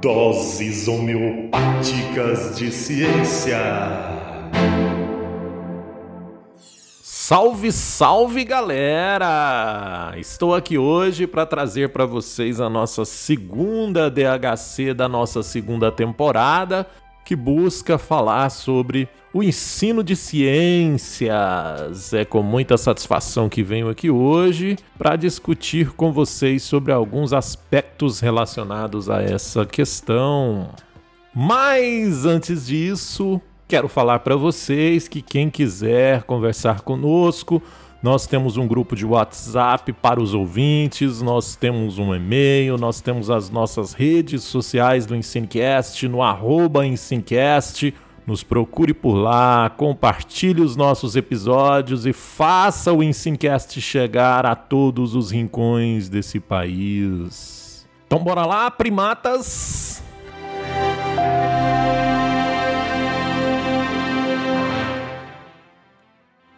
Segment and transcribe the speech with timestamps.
[0.00, 3.58] Doses homeopáticas de ciência.
[7.02, 10.14] Salve, salve galera!
[10.16, 16.86] Estou aqui hoje para trazer para vocês a nossa segunda DHC da nossa segunda temporada,
[17.28, 22.14] que busca falar sobre o ensino de ciências.
[22.14, 28.20] É com muita satisfação que venho aqui hoje para discutir com vocês sobre alguns aspectos
[28.20, 30.70] relacionados a essa questão.
[31.34, 33.38] Mas antes disso,
[33.68, 37.62] quero falar para vocês que quem quiser conversar conosco,
[38.02, 43.30] nós temos um grupo de WhatsApp para os ouvintes, nós temos um e-mail, nós temos
[43.30, 47.92] as nossas redes sociais do Ensinecast no arroba Ensinecast
[48.28, 55.14] nos procure por lá, compartilhe os nossos episódios e faça o Ensinecast chegar a todos
[55.14, 57.88] os rincões desse país.
[58.06, 60.02] Então bora lá, primatas!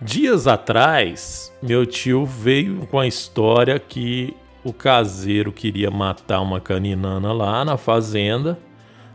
[0.00, 4.32] Dias atrás, meu tio veio com a história que
[4.62, 8.56] o caseiro queria matar uma caninana lá na fazenda.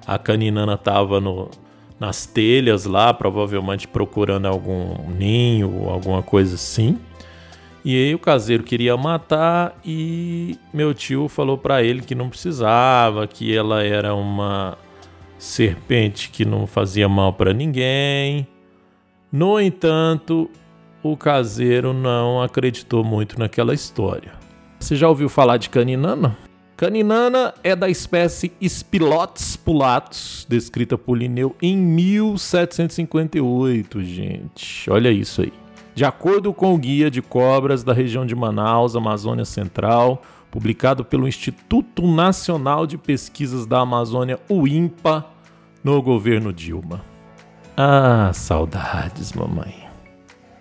[0.05, 1.49] A caninana estava no,
[1.97, 6.99] nas telhas lá, provavelmente procurando algum ninho, alguma coisa assim.
[7.85, 13.25] E aí o caseiro queria matar e meu tio falou para ele que não precisava,
[13.25, 14.77] que ela era uma
[15.37, 18.45] serpente que não fazia mal para ninguém.
[19.31, 20.49] No entanto,
[21.03, 24.31] o caseiro não acreditou muito naquela história.
[24.79, 26.37] Você já ouviu falar de caninana?
[26.75, 34.89] Caninana é da espécie Spilotes pulatus, descrita por Linneu em 1758, gente.
[34.89, 35.53] Olha isso aí.
[35.93, 41.27] De acordo com o Guia de Cobras da região de Manaus, Amazônia Central, publicado pelo
[41.27, 45.23] Instituto Nacional de Pesquisas da Amazônia, o INPA,
[45.83, 47.01] no governo Dilma.
[47.75, 49.82] Ah, saudades, mamãe.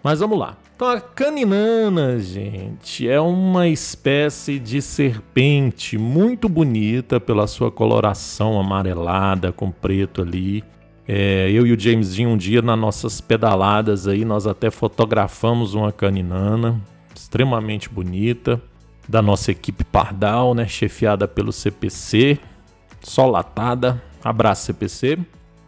[0.02, 0.56] Mas vamos lá.
[0.74, 9.52] Então a caninana, gente, é uma espécie de serpente muito bonita pela sua coloração amarelada
[9.52, 10.64] com preto ali.
[11.06, 15.90] É, eu e o Jamesinho um dia nas nossas pedaladas aí nós até fotografamos uma
[15.90, 16.80] caninana
[17.14, 18.60] extremamente bonita
[19.08, 22.38] da nossa equipe Pardal, né, chefiada pelo CPC,
[23.00, 24.02] só latada.
[24.22, 25.18] Abraço CPC.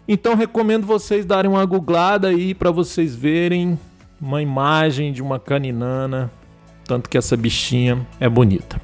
[0.07, 3.79] Então recomendo vocês darem uma googlada aí para vocês verem
[4.25, 6.33] uma imagem de uma caninana,
[6.87, 8.81] tanto que essa bichinha é bonita.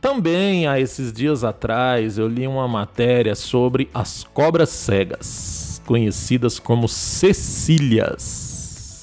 [0.00, 6.88] Também há esses dias atrás eu li uma matéria sobre as cobras cegas, conhecidas como
[6.88, 8.30] cecílias,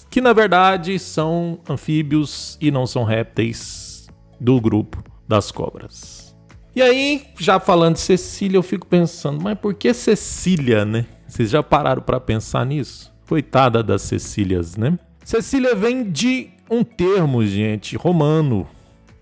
[0.10, 4.08] que na verdade são anfíbios e não são répteis
[4.42, 6.36] do grupo das cobras.
[6.76, 11.06] E aí, já falando de Cecília, eu fico pensando, mas por que Cecília, né?
[11.28, 13.14] Vocês já pararam para pensar nisso?
[13.28, 15.00] Coitada das Cecílias, né?
[15.26, 18.68] Cecília vem de um termo, gente, romano,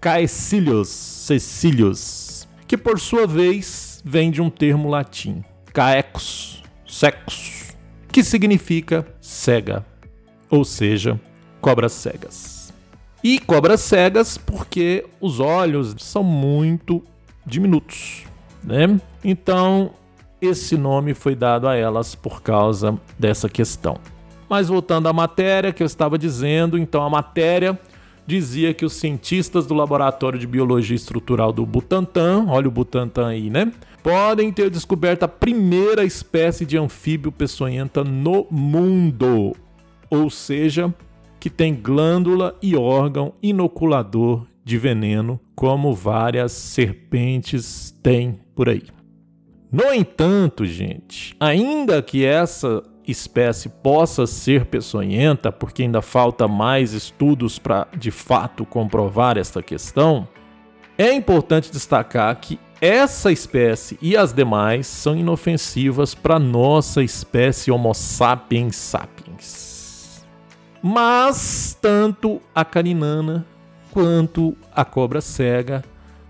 [0.01, 7.69] caecilius, cecilius, que por sua vez vem de um termo latim, caecus, sexus,
[8.11, 9.85] que significa cega,
[10.49, 11.17] ou seja,
[11.61, 12.73] cobras cegas.
[13.23, 17.01] E cobras cegas porque os olhos são muito
[17.45, 18.25] diminutos,
[18.61, 18.99] né?
[19.23, 19.91] Então,
[20.41, 23.97] esse nome foi dado a elas por causa dessa questão.
[24.53, 27.75] Mas voltando à matéria que eu estava dizendo, então a matéria
[28.23, 33.49] dizia que os cientistas do Laboratório de Biologia Estrutural do Butantan, olha o Butantan aí,
[33.49, 33.73] né?
[34.03, 39.55] Podem ter descoberto a primeira espécie de anfíbio peçonhenta no mundo.
[40.07, 40.93] Ou seja,
[41.39, 48.83] que tem glândula e órgão inoculador de veneno, como várias serpentes têm por aí.
[49.71, 57.59] No entanto, gente, ainda que essa espécie possa ser peçonhenta, porque ainda falta mais estudos
[57.59, 60.27] para de fato comprovar esta questão,
[60.97, 67.93] é importante destacar que essa espécie e as demais são inofensivas para nossa espécie Homo
[67.93, 70.25] sapiens sapiens.
[70.81, 73.45] Mas tanto a caninana
[73.91, 75.83] quanto a cobra cega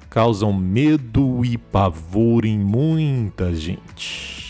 [0.10, 4.43] causam medo e pavor em muita gente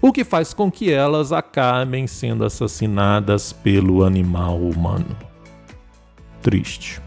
[0.00, 5.16] o que faz com que elas acabem sendo assassinadas pelo animal humano.
[6.42, 7.00] Triste.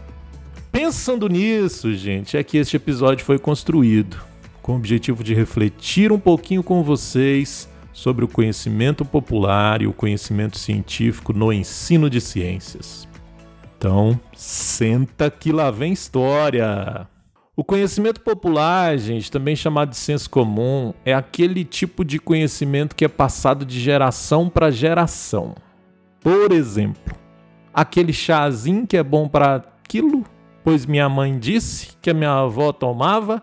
[0.70, 4.16] Pensando nisso, gente, é que este episódio foi construído
[4.62, 9.92] com o objetivo de refletir um pouquinho com vocês sobre o conhecimento popular e o
[9.92, 13.08] conhecimento científico no ensino de ciências.
[13.76, 17.08] Então, senta que lá vem história!
[17.56, 23.04] O conhecimento popular, gente, também chamado de senso comum, é aquele tipo de conhecimento que
[23.04, 25.56] é passado de geração para geração.
[26.20, 27.16] Por exemplo,
[27.74, 30.24] aquele chazinho que é bom para aquilo,
[30.62, 33.42] pois minha mãe disse que a minha avó tomava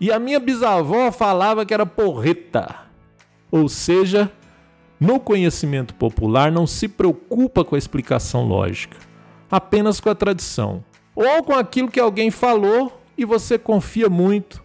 [0.00, 2.74] e a minha bisavó falava que era porreta.
[3.50, 4.32] Ou seja,
[4.98, 8.96] no conhecimento popular não se preocupa com a explicação lógica,
[9.50, 10.82] apenas com a tradição,
[11.14, 14.62] ou com aquilo que alguém falou e você confia muito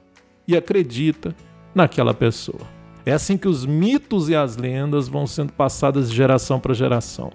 [0.48, 1.36] e acredita
[1.74, 2.62] naquela pessoa.
[3.06, 7.32] É assim que os mitos e as lendas vão sendo passadas de geração para geração.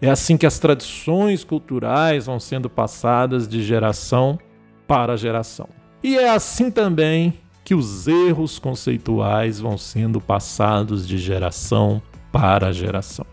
[0.00, 4.38] É assim que as tradições culturais vão sendo passadas de geração
[4.86, 5.68] para geração.
[6.02, 7.32] E é assim também
[7.64, 13.24] que os erros conceituais vão sendo passados de geração para geração.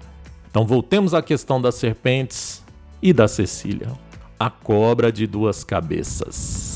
[0.50, 2.64] Então voltemos à questão das serpentes
[3.02, 3.92] e da Cecília,
[4.40, 6.71] a cobra de duas cabeças.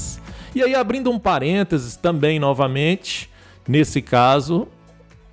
[0.55, 3.29] E aí, abrindo um parênteses também novamente,
[3.67, 4.69] nesse caso,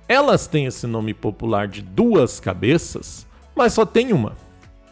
[0.05, 3.25] elas têm esse nome popular de duas cabeças,
[3.55, 4.35] mas só tem uma.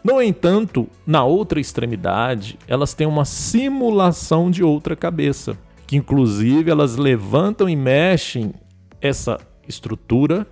[0.02, 5.54] No entanto, na outra extremidade, elas têm uma simulação de outra cabeça,
[5.86, 8.54] que inclusive elas levantam e mexem
[9.02, 9.38] essa
[9.68, 10.46] estrutura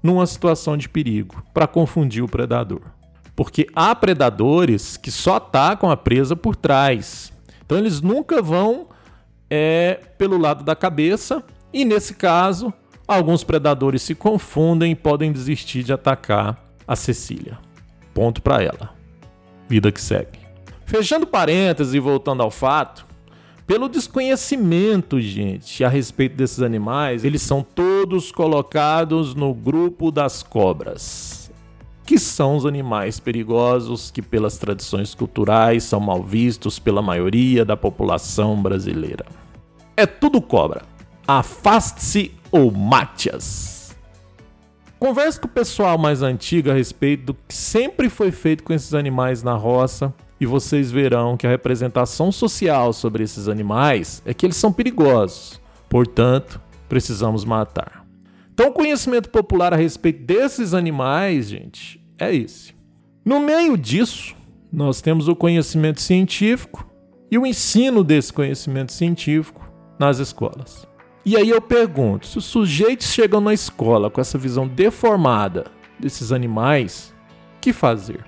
[0.00, 2.82] numa situação de perigo, para confundir o predador.
[3.34, 7.32] Porque há predadores que só atacam a presa por trás.
[7.66, 8.93] Então eles nunca vão
[9.50, 11.42] é pelo lado da cabeça,
[11.72, 12.72] e nesse caso,
[13.06, 17.58] alguns predadores se confundem e podem desistir de atacar a Cecília.
[18.12, 18.94] Ponto para ela.
[19.68, 20.38] Vida que segue.
[20.86, 23.06] Fechando parênteses e voltando ao fato,
[23.66, 31.43] pelo desconhecimento, gente, a respeito desses animais, eles são todos colocados no grupo das cobras,
[32.04, 37.76] que são os animais perigosos que, pelas tradições culturais, são mal vistos pela maioria da
[37.76, 39.24] população brasileira.
[39.96, 40.82] É tudo cobra.
[41.26, 43.96] Afaste-se ou mate-as.
[44.98, 48.94] Converse com o pessoal mais antigo a respeito do que sempre foi feito com esses
[48.94, 54.44] animais na roça e vocês verão que a representação social sobre esses animais é que
[54.46, 55.60] eles são perigosos.
[55.88, 58.03] Portanto, precisamos matar.
[58.54, 62.72] Então, o conhecimento popular a respeito desses animais, gente, é esse.
[63.24, 64.36] No meio disso,
[64.72, 66.88] nós temos o conhecimento científico
[67.28, 69.68] e o ensino desse conhecimento científico
[69.98, 70.86] nas escolas.
[71.26, 75.66] E aí eu pergunto: se os sujeitos chegam na escola com essa visão deformada
[75.98, 77.12] desses animais,
[77.60, 78.24] que fazer?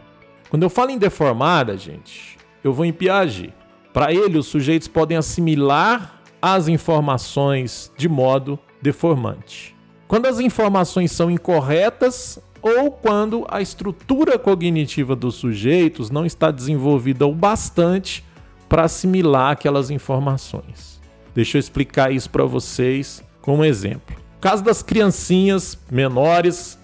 [0.51, 3.55] Quando eu falo em deformada, gente, eu vou em Piaget.
[3.93, 9.76] Para ele, os sujeitos podem assimilar as informações de modo deformante.
[10.09, 17.27] Quando as informações são incorretas ou quando a estrutura cognitiva dos sujeitos não está desenvolvida
[17.27, 18.25] o bastante
[18.69, 21.01] para assimilar aquelas informações.
[21.35, 24.17] Deixa eu explicar isso para vocês com um exemplo.
[24.41, 26.79] Caso das criancinhas menores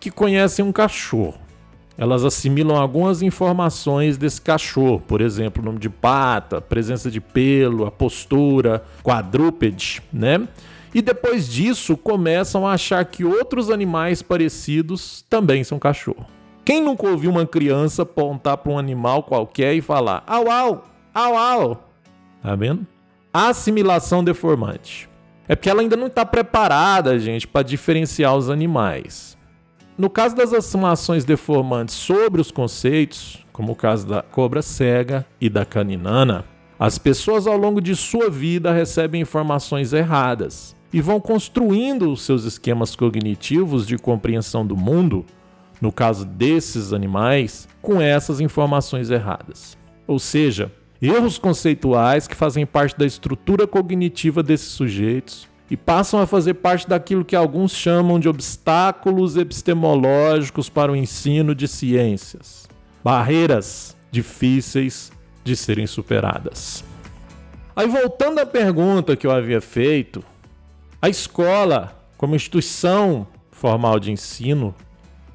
[0.00, 1.38] que conhecem um cachorro.
[1.96, 7.90] Elas assimilam algumas informações desse cachorro, por exemplo, nome de pata, presença de pelo, a
[7.90, 10.46] postura, quadrúpede, né?
[10.94, 16.26] E depois disso começam a achar que outros animais parecidos também são cachorro.
[16.64, 21.36] Quem nunca ouviu uma criança apontar para um animal qualquer e falar au au, au
[21.36, 21.88] au?
[22.42, 22.86] Tá vendo?
[23.32, 25.08] assimilação deformante.
[25.46, 29.36] É porque ela ainda não está preparada, gente, para diferenciar os animais.
[29.96, 35.48] No caso das assimilações deformantes sobre os conceitos, como o caso da cobra cega e
[35.48, 36.44] da caninana,
[36.78, 42.44] as pessoas ao longo de sua vida recebem informações erradas e vão construindo os seus
[42.44, 45.24] esquemas cognitivos de compreensão do mundo,
[45.80, 49.76] no caso desses animais, com essas informações erradas.
[50.06, 56.26] Ou seja, erros conceituais que fazem parte da estrutura cognitiva desses sujeitos e passam a
[56.26, 62.66] fazer parte daquilo que alguns chamam de obstáculos epistemológicos para o ensino de ciências,
[63.04, 65.12] barreiras difíceis
[65.44, 66.82] de serem superadas.
[67.76, 70.24] Aí, voltando à pergunta que eu havia feito,
[71.00, 74.74] a escola, como instituição formal de ensino,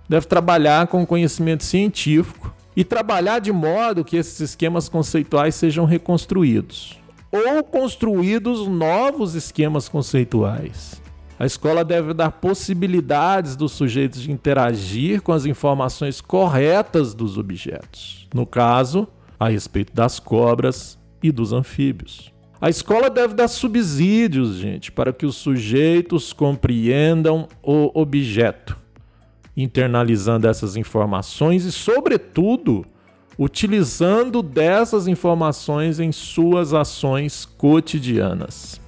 [0.09, 6.99] deve trabalhar com conhecimento científico e trabalhar de modo que esses esquemas conceituais sejam reconstruídos
[7.31, 11.01] ou construídos novos esquemas conceituais.
[11.39, 18.27] A escola deve dar possibilidades dos sujeitos de interagir com as informações corretas dos objetos,
[18.33, 19.07] no caso,
[19.39, 22.32] a respeito das cobras e dos anfíbios.
[22.63, 28.77] A escola deve dar subsídios, gente, para que os sujeitos compreendam o objeto
[29.55, 32.85] internalizando essas informações e, sobretudo,
[33.37, 38.79] utilizando dessas informações em suas ações cotidianas.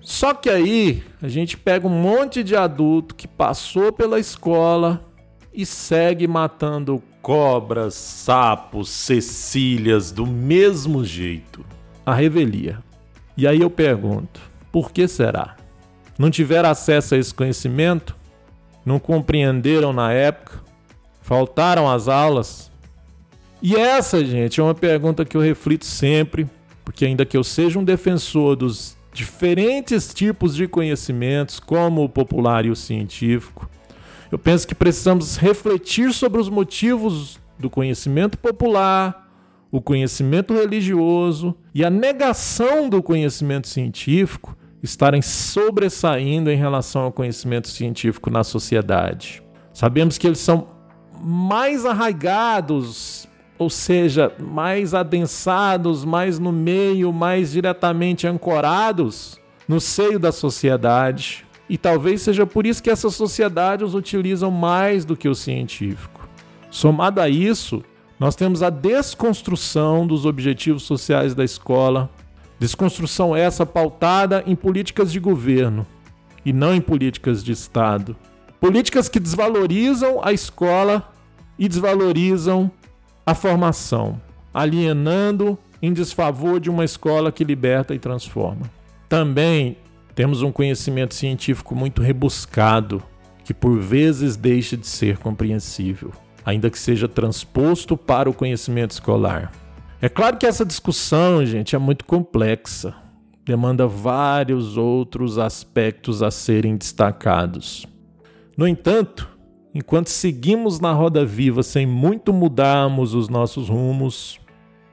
[0.00, 5.04] Só que aí a gente pega um monte de adulto que passou pela escola
[5.52, 11.62] e segue matando cobras, sapos, cecílias do mesmo jeito.
[12.06, 12.82] A revelia.
[13.36, 15.56] E aí eu pergunto: por que será?
[16.18, 18.14] Não tiveram acesso a esse conhecimento?
[18.84, 20.60] Não compreenderam na época?
[21.20, 22.70] Faltaram as aulas?
[23.62, 26.48] E essa, gente, é uma pergunta que eu reflito sempre,
[26.84, 32.66] porque ainda que eu seja um defensor dos diferentes tipos de conhecimentos, como o popular
[32.66, 33.70] e o científico,
[34.32, 39.21] eu penso que precisamos refletir sobre os motivos do conhecimento popular,
[39.72, 47.68] o conhecimento religioso e a negação do conhecimento científico estarem sobressaindo em relação ao conhecimento
[47.68, 49.42] científico na sociedade.
[49.72, 50.68] Sabemos que eles são
[51.18, 53.26] mais arraigados
[53.58, 61.46] ou seja, mais adensados, mais no meio, mais diretamente ancorados no seio da sociedade.
[61.68, 66.28] E talvez seja por isso que essa sociedade os utilizam mais do que o científico.
[66.70, 67.84] Somado a isso,
[68.22, 72.08] nós temos a desconstrução dos objetivos sociais da escola,
[72.56, 75.84] desconstrução essa pautada em políticas de governo
[76.44, 78.14] e não em políticas de Estado.
[78.60, 81.12] Políticas que desvalorizam a escola
[81.58, 82.70] e desvalorizam
[83.26, 84.22] a formação,
[84.54, 88.70] alienando em desfavor de uma escola que liberta e transforma.
[89.08, 89.76] Também
[90.14, 93.02] temos um conhecimento científico muito rebuscado,
[93.42, 96.12] que por vezes deixa de ser compreensível,
[96.44, 99.52] ainda que seja transposto para o conhecimento escolar.
[100.00, 102.94] É claro que essa discussão, gente, é muito complexa,
[103.44, 107.86] demanda vários outros aspectos a serem destacados.
[108.56, 109.32] No entanto,
[109.74, 114.38] Enquanto seguimos na roda viva sem muito mudarmos os nossos rumos,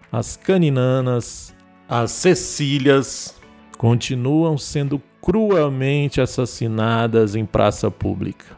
[0.10, 1.53] as caninanas,
[1.88, 3.38] as cecílias
[3.77, 8.58] continuam sendo cruelmente assassinadas em praça pública.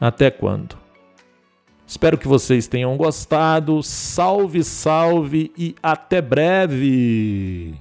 [0.00, 0.76] Até quando?
[1.90, 3.82] Espero que vocês tenham gostado.
[3.82, 7.74] Salve, salve e até breve!